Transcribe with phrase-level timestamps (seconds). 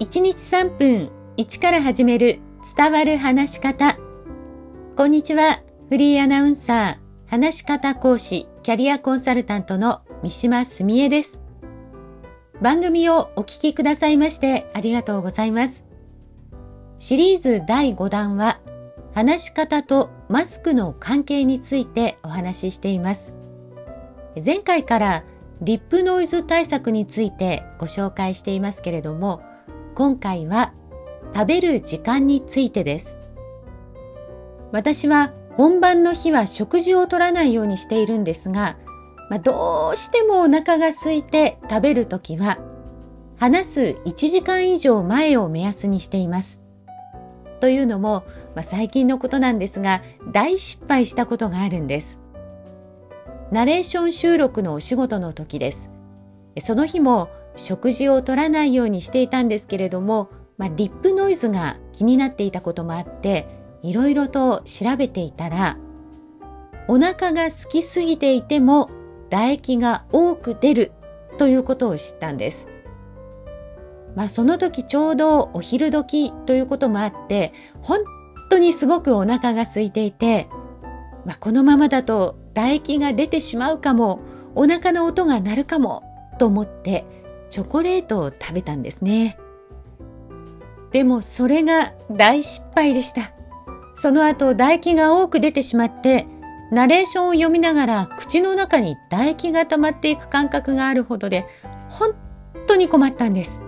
[0.00, 2.40] 1日3分1から始める
[2.74, 3.98] 伝わる話し方。
[4.96, 5.60] こんにちは。
[5.90, 11.42] フリーアナウンサー、話し方講師、キャリアコンサルタントの三島澄江です。
[12.62, 15.84] 番組をお聞きくださいましてありがとうございます。
[16.98, 18.58] シリーズ第5弾は、
[19.14, 23.34] 話し方とマスクの関係についてお話ししています。
[24.42, 25.24] 前回から
[25.60, 29.42] リップノイズ対策についてご紹介していますけれども、
[29.94, 30.72] 今回は
[31.34, 33.18] 食べる時間についてです。
[34.72, 38.76] 私は本番の日は食事を取らないようにしているんですが、
[39.28, 42.58] まあ、どうしてもお腹が空いて食べるときは、
[43.36, 46.62] 話す1時間以上前を目安にしています。
[47.60, 50.02] というのも、まあ、最近のことなんですが、
[50.32, 52.18] 大失敗したことがあるんです。
[53.50, 55.90] ナレーション収録のお仕事の時です。
[56.60, 63.46] その日も食事を取らないようにしていたんですけれども、まあ、リップノイズが気になっていたこともあって、
[63.82, 65.78] いろいろと調べていたら、
[66.88, 68.90] お腹が空きすぎていても
[69.30, 70.92] 唾液が多く出る
[71.38, 72.66] ということを知ったんです。
[74.16, 78.00] まあその時ちょうどお昼時ということもあって、本
[78.50, 80.48] 当にすごくお腹が空いていて、
[81.24, 84.20] まあ、このままだと唾液が出てしまうかも、
[84.54, 86.02] お腹の音が鳴るかも
[86.38, 87.04] と思って
[87.50, 89.38] チョコレートを食べたんですね。
[90.92, 93.32] でもそれが大失敗でした。
[93.94, 96.26] その後唾液が多く出てしまって、
[96.72, 101.46] ナレーションを読みながら口の中に唾液が溜まっていく感覚があるほどで、
[101.88, 102.14] 本
[102.66, 103.62] 当に困ったんです。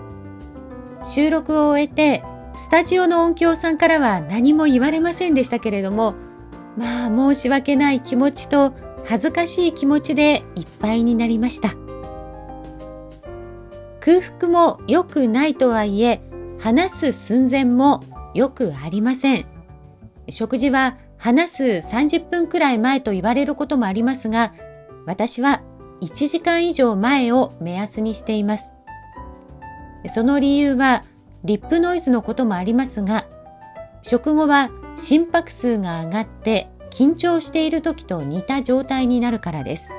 [1.03, 2.23] 収録を終えて、
[2.57, 6.15] スタジオの音響さんからは何も言われませんでしたけれども、
[6.77, 8.73] まあ申し訳ない気持ちと
[9.05, 11.82] 恥ずかしい気持ちでいっぱいになりました。
[14.05, 16.21] 空腹も良くないとはいえ、
[16.59, 18.03] 話す寸前も
[18.35, 19.47] よくありません。
[20.29, 21.63] 食事は話す
[21.95, 24.55] 30分くらい前と言われることもありますが、
[25.07, 25.63] 私は
[26.01, 28.75] 1時間以上前を目安にしています。
[30.09, 31.05] その理由は、
[31.45, 33.27] リップノイズのこともありますが、
[34.03, 39.91] 食後は心拍数が上がって緊張している時と似た状態になるからです。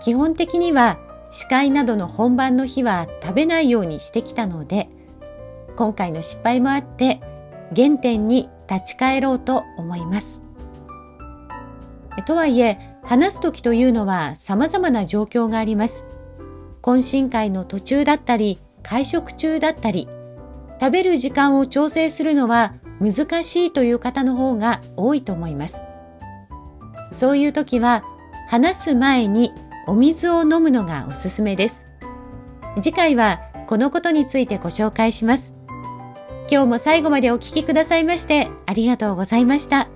[0.00, 0.98] 基本的には
[1.30, 4.88] 司会などの本番の日は食べないようにしてきたので、
[5.76, 7.20] 今回の失敗もあって
[7.74, 10.42] 原点に立ち返ろうと思います。
[12.24, 16.04] とはいえ、話す時というのは様々な状況があります。
[16.82, 20.08] 懇親会の途中だったり、会食中だったり、
[20.80, 25.82] 食べる時間を調整するのは難しいという方の方が多いと思います。
[27.12, 28.04] そういう時は、
[28.48, 29.52] 話す前に
[29.86, 31.84] お水を飲むのがおすすめです。
[32.80, 35.54] 次回はこのことについてご紹介します。
[36.50, 39.88] 今日も最後までお聴きくださいましてありがとうございました。